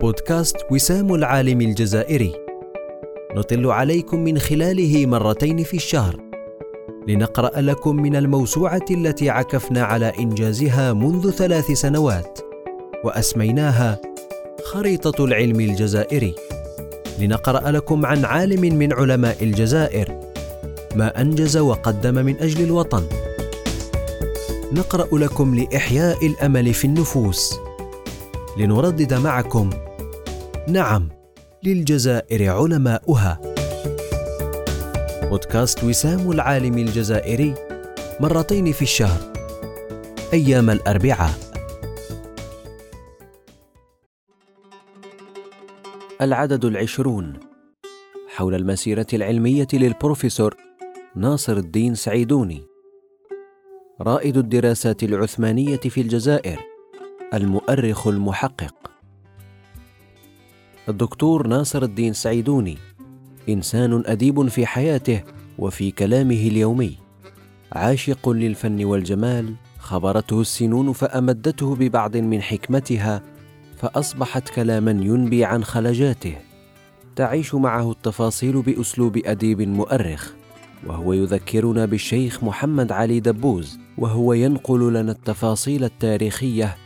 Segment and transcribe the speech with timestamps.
[0.00, 2.32] بودكاست وسام العالم الجزائري.
[3.36, 6.16] نطل عليكم من خلاله مرتين في الشهر.
[7.08, 12.38] لنقرأ لكم من الموسوعة التي عكفنا على إنجازها منذ ثلاث سنوات
[13.04, 14.00] وأسميناها
[14.64, 16.34] خريطة العلم الجزائري.
[17.18, 20.20] لنقرأ لكم عن عالم من علماء الجزائر
[20.96, 23.02] ما أنجز وقدم من أجل الوطن.
[24.72, 27.60] نقرأ لكم لإحياء الأمل في النفوس.
[28.56, 29.70] لنردد معكم
[30.68, 31.08] نعم
[31.62, 33.40] للجزائر علماؤها.
[35.22, 37.54] بودكاست وسام العالم الجزائري
[38.20, 39.32] مرتين في الشهر
[40.32, 41.34] أيام الأربعاء.
[46.20, 47.40] العدد العشرون.
[48.28, 50.56] حول المسيرة العلمية للبروفيسور
[51.16, 52.62] ناصر الدين سعيدوني.
[54.00, 56.58] رائد الدراسات العثمانية في الجزائر
[57.34, 58.89] المؤرخ المحقق.
[60.88, 62.78] الدكتور ناصر الدين سعيدوني
[63.48, 65.22] إنسان أديب في حياته
[65.58, 66.96] وفي كلامه اليومي.
[67.72, 73.22] عاشق للفن والجمال خبرته السنون فأمدته ببعض من حكمتها
[73.76, 76.36] فأصبحت كلاما ينبي عن خلجاته.
[77.16, 80.32] تعيش معه التفاصيل بأسلوب أديب مؤرخ
[80.86, 86.76] وهو يذكرنا بالشيخ محمد علي دبوز وهو ينقل لنا التفاصيل التاريخية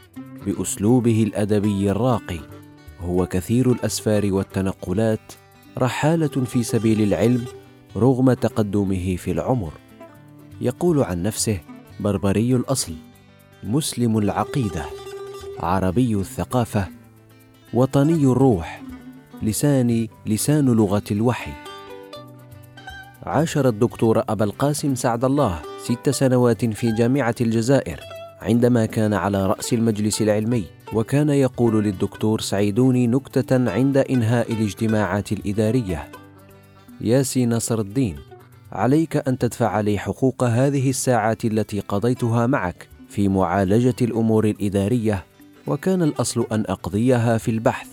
[0.46, 2.53] بأسلوبه الأدبي الراقي.
[3.00, 5.32] هو كثير الأسفار والتنقلات
[5.78, 7.44] رحالة في سبيل العلم
[7.96, 9.72] رغم تقدمه في العمر.
[10.60, 11.60] يقول عن نفسه
[12.00, 12.92] بربري الأصل
[13.62, 14.84] مسلم العقيدة
[15.58, 16.88] عربي الثقافة
[17.74, 18.82] وطني الروح
[19.42, 21.52] لساني لسان لغة الوحي.
[23.22, 28.00] عاشر الدكتور أبا القاسم سعد الله ست سنوات في جامعة الجزائر
[28.42, 30.64] عندما كان على رأس المجلس العلمي.
[30.92, 36.08] وكان يقول للدكتور سعيدوني نكتة عند إنهاء الاجتماعات الإدارية.
[37.00, 38.16] ياسي نصر الدين
[38.72, 45.24] عليك أن تدفع لي حقوق هذه الساعات التي قضيتها معك في معالجة الأمور الإدارية
[45.66, 47.88] وكان الأصل أن أقضيها في البحث.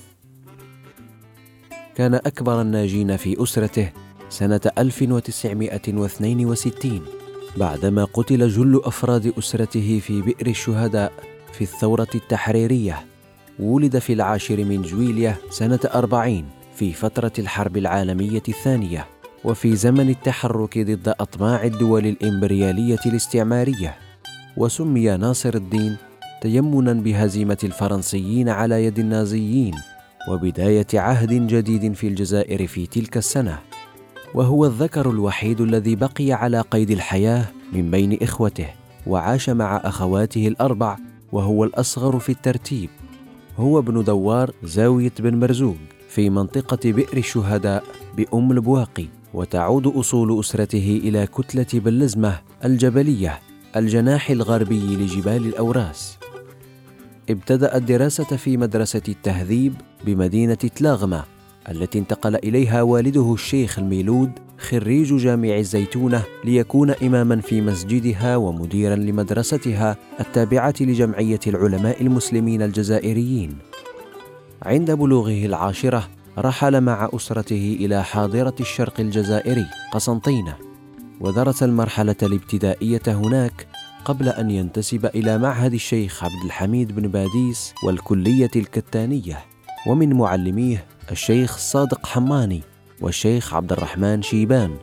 [1.95, 3.91] كان أكبر الناجين في أسرته
[4.29, 7.01] سنة 1962
[7.57, 11.11] بعدما قتل جل أفراد أسرته في بئر الشهداء.
[11.53, 13.05] في الثورة التحريرية.
[13.59, 16.45] ولد في العاشر من جويلية سنة أربعين
[16.75, 19.05] في فترة الحرب العالمية الثانية
[19.43, 23.95] وفي زمن التحرك ضد أطماع الدول الإمبريالية الاستعمارية.
[24.57, 25.97] وسمي ناصر الدين
[26.41, 29.75] تيمنا بهزيمة الفرنسيين على يد النازيين
[30.29, 33.59] وبداية عهد جديد في الجزائر في تلك السنة.
[34.33, 38.67] وهو الذكر الوحيد الذي بقي على قيد الحياة من بين إخوته
[39.07, 40.97] وعاش مع أخواته الأربع
[41.31, 42.89] وهو الأصغر في الترتيب.
[43.57, 45.77] هو ابن دوار زاوية بن مرزوق
[46.09, 47.83] في منطقة بئر الشهداء
[48.17, 53.39] بأم البواقي وتعود أصول أسرته إلى كتلة بلزمة الجبلية
[53.75, 56.17] الجناح الغربي لجبال الأوراس.
[57.29, 59.73] ابتدأ الدراسة في مدرسة التهذيب
[60.05, 61.23] بمدينة تلاغمة
[61.69, 69.97] التي انتقل إليها والده الشيخ الميلود خريج جامع الزيتونة ليكون إماما في مسجدها ومديرا لمدرستها
[70.19, 73.57] التابعة لجمعية العلماء المسلمين الجزائريين.
[74.63, 76.07] عند بلوغه العاشرة
[76.37, 80.55] رحل مع أسرته إلى حاضرة الشرق الجزائري قسنطينة.
[81.19, 83.67] ودرس المرحلة الابتدائية هناك
[84.05, 89.50] قبل أن ينتسب إلى معهد الشيخ عبد الحميد بن باديس والكلية الكتانية.
[89.87, 92.61] ومن معلميه الشيخ صادق حماني
[93.01, 94.75] والشيخ عبد الرحمن شيبان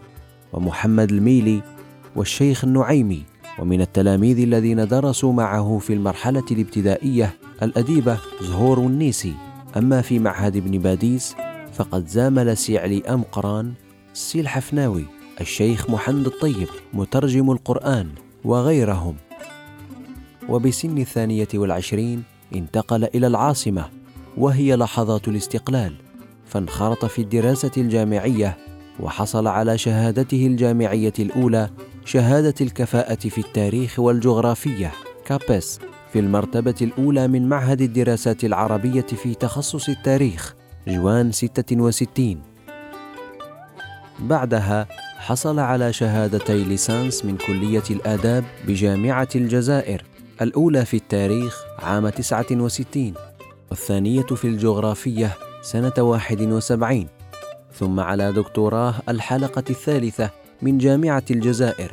[0.52, 1.62] ومحمد الميلي
[2.16, 3.22] والشيخ النعيمي
[3.58, 9.34] ومن التلاميذ الذين درسوا معه في المرحلة الابتدائية الأديبة زهور النيسي.
[9.76, 11.34] أما في معهد ابن باديس
[11.72, 13.72] فقد زامل سيعلي أم قران
[14.12, 15.04] سي الحفناوي
[15.40, 18.08] الشيخ محمد الطيب مترجم القرآن
[18.44, 19.16] وغيرهم.
[20.48, 22.22] وبسن الثانية والعشرين
[22.54, 23.97] انتقل إلى العاصمة
[24.38, 25.94] وهي لحظات الاستقلال
[26.46, 28.56] فانخرط في الدراسة الجامعية
[29.00, 31.70] وحصل على شهادته الجامعية الأولى
[32.04, 34.92] شهادة الكفاءة في التاريخ والجغرافية
[35.24, 35.78] كابس
[36.12, 40.54] في المرتبة الأولى من معهد الدراسات العربية في تخصص التاريخ
[40.88, 42.42] جوان 66
[44.18, 44.86] بعدها
[45.18, 50.02] حصل على شهادتي ليسانس من كلية الآداب بجامعة الجزائر
[50.42, 53.14] الأولى في التاريخ عام 69
[53.70, 57.08] والثانية في الجغرافية سنة واحد وسبعين
[57.74, 60.30] ثم على دكتوراه الحلقة الثالثة
[60.62, 61.92] من جامعة الجزائر.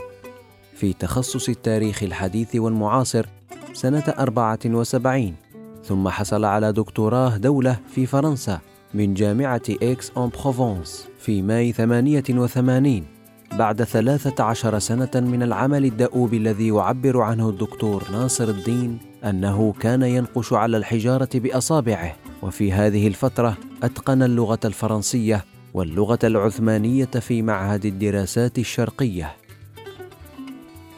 [0.75, 3.25] في تخصص التاريخ الحديث والمعاصر
[3.74, 5.36] سنة أربعة وسبعين
[5.83, 8.60] ثم حصل على دكتوراه دولة في فرنسا
[8.94, 13.04] من جامعة إكس أون بروفونس في ماي 88
[13.51, 20.54] بعد 13 سنة من العمل الدؤوب الذي يعبر عنه الدكتور ناصر الدين أنه كان ينقش
[20.54, 29.36] على الحجارة بأصابعه وفي هذه الفترة أتقن اللغة الفرنسية واللغة العثمانية في معهد الدراسات الشرقية.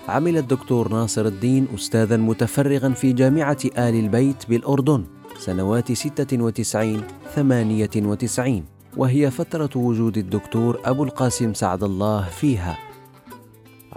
[0.08, 5.06] عمل الدكتور ناصر الدين أستاذا متفرغا في جامعة آل البيت بالأردن
[5.40, 7.04] سنوات 96
[7.36, 8.66] 98
[8.98, 12.87] وهي فترة وجود الدكتور أبو القاسم سعد الله فيها.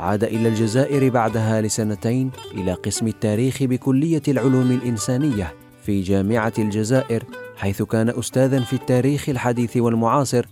[0.00, 7.24] عاد إلى الجزائر بعدها لسنتين إلى قسم التاريخ بكلية العلوم الإنسانية في جامعة الجزائر
[7.56, 10.46] حيث كان أستاذا في التاريخ الحديث والمعاصر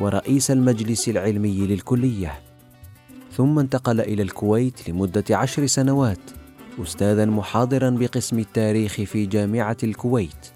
[0.00, 2.40] ورئيس المجلس العلمي للكلية.
[3.32, 6.30] ثم انتقل إلى الكويت لمدة عشر سنوات
[6.82, 10.46] استاذا محاضرا بقسم التاريخ في جامعة الكويت.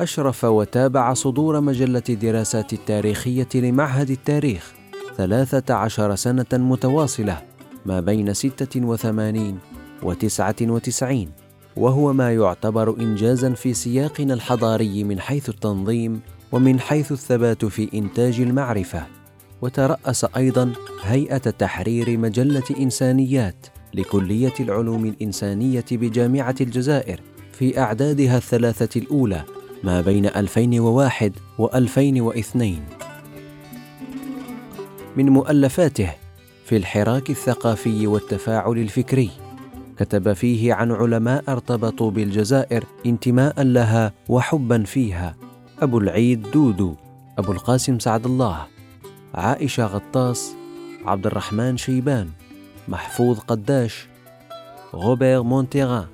[0.00, 4.81] أشرف وتابع صدور مجلة دراسات التاريخية لمعهد التاريخ.
[5.16, 7.42] ثلاثة عشر سنة متواصلة
[7.86, 9.58] ما بين ستة وثمانين
[10.02, 11.30] وتسعة وتسعين
[11.76, 16.20] وهو ما يعتبر انجازا في سياقنا الحضاري من حيث التنظيم
[16.52, 19.06] ومن حيث الثبات في إنتاج المعرفة.
[19.62, 20.72] وترأس أيضا
[21.02, 27.20] هيئة تحرير مجلة إنسانيات لكلية العلوم الإنسانية بجامعة الجزائر
[27.52, 29.44] في أعدادها الثلاثة الأولى
[29.84, 33.01] ما بين 2001 و2002
[35.16, 36.10] من مؤلفاته
[36.64, 39.30] في الحراك الثقافي والتفاعل الفكري.
[39.98, 45.36] كتب فيه عن علماء ارتبطوا بالجزائر انتماء لها وحبا فيها.
[45.82, 46.94] أبو العيد دودو
[47.38, 48.66] أبو القاسم سعد الله
[49.34, 50.54] عائشة غطاس
[51.04, 52.28] عبد الرحمن شيبان
[52.88, 54.06] محفوظ قداش
[54.94, 56.06] غوبير مونتيغان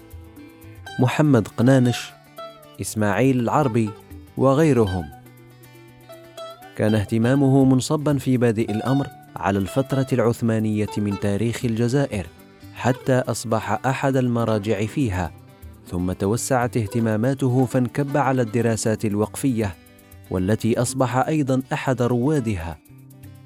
[1.00, 2.10] محمد قنانش
[2.80, 3.90] إسماعيل العربي
[4.36, 5.17] وغيرهم.
[6.78, 12.26] كان اهتمامه منصبا في بادئ الأمر على الفترة العثمانية من تاريخ الجزائر
[12.74, 15.32] حتى أصبح أحد المراجع فيها.
[15.90, 19.74] ثم توسعت اهتماماته فانكب على الدراسات الوقفية
[20.30, 22.78] والتي أصبح أيضا أحد روادها.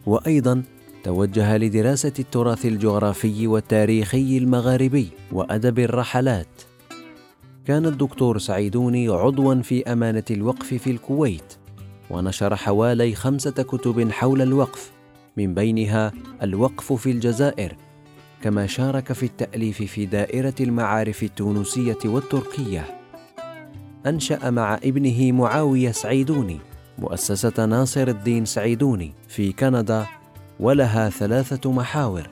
[0.06, 0.62] وأيضا
[1.05, 6.62] توجه لدراسة التراث الجغرافي والتاريخي المغاربي وأدب الرحلات.
[7.64, 11.62] كان الدكتور سعيدوني عضوا في أمانة الوقف في الكويت.
[12.12, 14.93] ونشر حوالي خمسة كتب حول الوقف
[15.37, 16.12] من بينها
[16.43, 17.76] الوقف في الجزائر
[18.43, 22.99] كما شارك في التأليف في دائرة المعارف التونسية والتركية.
[24.06, 26.59] أنشأ مع ابنه معاوية سعيدوني
[26.99, 30.06] مؤسسة ناصر الدين سعيدوني في كندا
[30.61, 32.31] ولها ثلاثة محاور.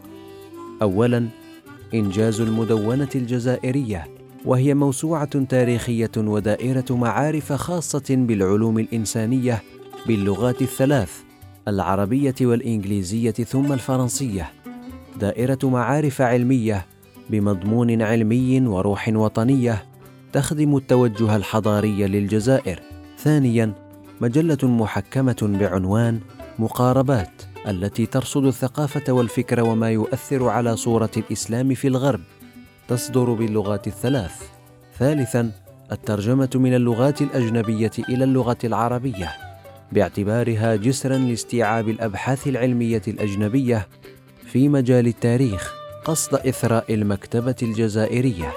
[0.82, 1.28] أولاً
[1.94, 9.62] إنجاز المدونة الجزائرية وهي موسوعة تاريخية ودائرة معارف خاصة بالعلوم الإنسانية
[10.06, 11.12] باللغات الثلاث
[11.68, 14.52] العربية والإنجليزية ثم الفرنسية.
[15.20, 16.86] دائرة معارف علمية
[17.30, 19.84] بمضمون علمي وروح وطنية
[20.32, 22.80] تخدم التوجه الحضاري للجزائر.
[23.18, 23.72] ثانيا
[24.20, 26.20] مجلة محكمة بعنوان
[26.58, 32.20] مقاربات التي ترصد الثقافة والفكر وما يؤثر على صورة الإسلام في الغرب.
[32.90, 34.42] تصدر باللغات الثلاث
[34.98, 35.50] ثالثا
[35.92, 39.32] الترجمة من اللغات الأجنبية إلى اللغة العربية
[39.92, 43.88] باعتبارها جسرا لاستيعاب الأبحاث العلمية الأجنبية
[44.46, 48.52] في مجال التاريخ قصد إثراء المكتبة الجزائرية.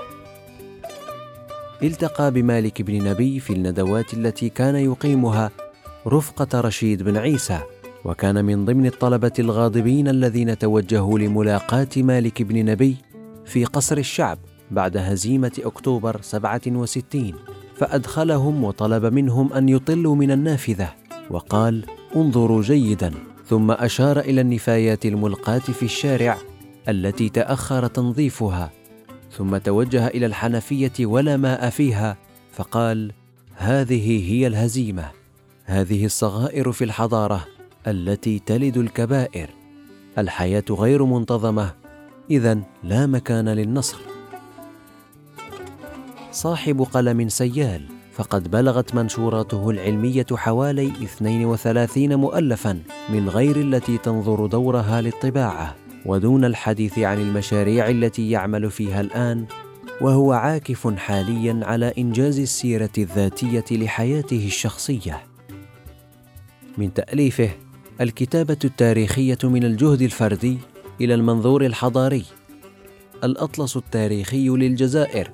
[1.84, 5.52] التقى بمالك بن نبي في الندوات التي كان يقيمها
[6.08, 7.60] رفقة رشيد بن عيسى،
[8.06, 12.98] وكان من ضمن الطلبة الغاضبين الذين توجهوا لملاقاة مالك بن نبي
[13.46, 14.38] في قصر الشعب
[14.72, 17.34] بعد هزيمة أكتوبر 67
[17.76, 20.94] فأدخلهم وطلب منهم أن يطلوا من النافذة
[21.30, 21.86] وقال
[22.16, 23.14] انظروا جيدا.
[23.46, 26.38] ثم أشار إلى النفايات الملقاة في الشارع
[26.90, 28.72] التي تأخر تنظيفها.
[29.32, 32.18] ثم توجه إلى الحنفية ولا ماء فيها
[32.52, 33.12] فقال
[33.56, 35.12] هذه هي الهزيمة.
[35.66, 37.46] هذه الصغائر في الحضارة
[37.88, 39.50] التي تلد الكبائر.
[40.18, 41.83] الحياة غير منتظمة
[42.32, 43.98] اذا لا مكان للنصر.
[46.32, 47.82] صاحب قلم سيال
[48.14, 55.76] فقد بلغت منشوراته العلمية حوالي 32 مؤلفا من غير التي تنظر دورها للطباعة
[56.06, 59.46] ودون الحديث عن المشاريع التي يعمل فيها الآن
[60.02, 65.24] وهو عاكف حاليا على إنجاز السيرة الذاتية لحياته الشخصية.
[66.78, 67.50] من تأليفه
[68.02, 70.58] الكتابة التاريخية من الجهد الفردي
[71.02, 72.26] إلى المنظور الحضاري.
[73.24, 75.32] الأطلس التاريخي للجزائر.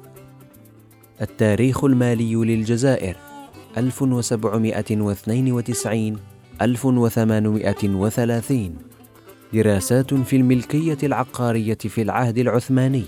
[1.22, 3.16] التاريخ المالي للجزائر.
[3.78, 6.18] 1792
[6.62, 8.76] 1830
[9.54, 13.06] دراسات في الملكية العقارية في العهد العثماني.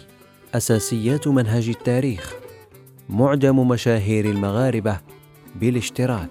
[0.53, 2.33] أساسيات منهج التاريخ.
[3.09, 4.99] معجم مشاهير المغاربة
[5.55, 6.29] بالاشتراك.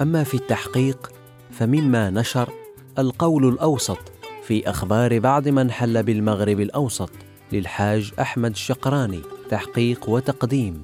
[0.00, 1.12] أما في التحقيق
[1.50, 2.50] فمما نشر
[2.98, 4.15] القول الأوسط
[4.46, 7.10] في أخبار بعض من حل بالمغرب الأوسط
[7.52, 10.82] للحاج أحمد الشقراني تحقيق وتقديم.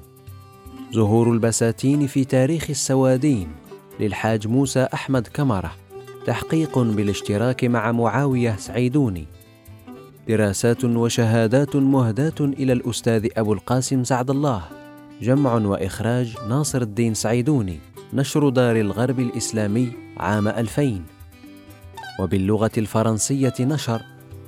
[0.93, 3.47] ظهور البساتين في تاريخ السوادين
[3.99, 5.71] للحاج موسى أحمد كمرة
[6.25, 9.25] تحقيق بالاشتراك مع معاوية سعيدوني.
[10.27, 14.63] دراسات وشهادات مهداة إلى الأستاذ أبو القاسم سعد الله.
[15.21, 17.79] جمع وإخراج ناصر الدين سعيدوني
[18.13, 21.12] نشر دار الغرب الإسلامي عام 2000
[22.19, 24.01] وباللغة الفرنسية نشر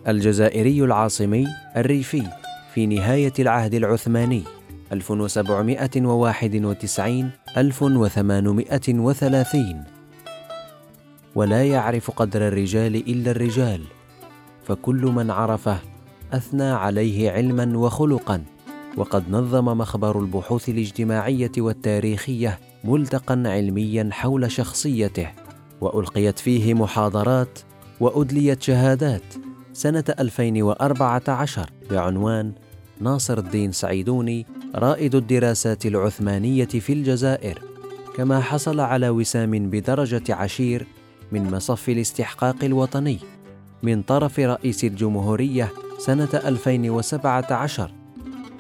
[0.08, 2.24] الجزائري العاصمي الريفي
[2.74, 4.44] في نهاية العهد العثماني
[4.92, 9.84] 1791 1830
[11.36, 13.82] ولا يعرف قدر الرجال إلا الرجال
[14.66, 15.78] فكل من عرفه
[16.34, 18.44] أثنى عليه علما وخلقا.
[18.98, 25.45] وقد نظم مخبر البحوث الاجتماعية والتاريخية ملتقا علميا حول شخصيته.
[25.82, 27.60] وألقيت فيه محاضرات
[28.00, 29.24] وأدليت شهادات
[29.74, 32.54] سنة 2014 بعنوان
[33.00, 37.62] ناصر الدين سعيدوني رائد الدراسات العثمانية في الجزائر
[38.18, 40.88] كما حصل على وسام بدرجة عشير
[41.32, 43.20] من مصف الاستحقاق الوطني
[43.84, 47.92] من طرف رئيس الجمهورية سنة 2017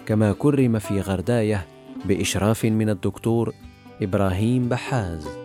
[0.05, 1.67] كما كرم في غرداية
[2.05, 3.53] بإشراف من الدكتور
[4.01, 5.44] إبراهيم بحاز.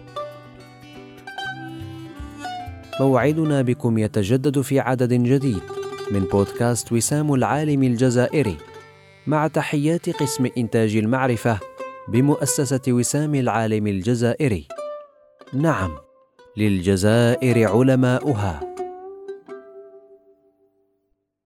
[3.00, 5.62] موعدنا بكم يتجدد في عدد جديد
[6.10, 8.56] من بودكاست وسام العالم الجزائري.
[9.26, 11.58] مع تحيات قسم إنتاج المعرفة
[12.08, 14.68] بمؤسسة وسام العالم الجزائري.
[15.54, 15.90] نعم
[16.56, 18.69] للجزائر علماؤها.